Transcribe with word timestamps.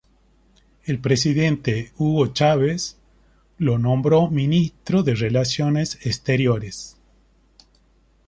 El 0.83 0.97
presidente 0.99 1.91
Hugo 1.95 2.33
Chávez 2.33 2.97
lo 3.59 3.77
nombró 3.77 4.31
ministro 4.31 5.03
de 5.03 5.13
relaciones 5.13 6.03
exteriores. 6.03 6.97